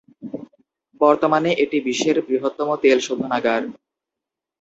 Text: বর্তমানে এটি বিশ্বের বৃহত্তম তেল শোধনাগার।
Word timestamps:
বর্তমানে 1.01 1.49
এটি 1.63 1.77
বিশ্বের 1.87 2.17
বৃহত্তম 2.27 2.69
তেল 2.83 2.97
শোধনাগার। 2.99 3.61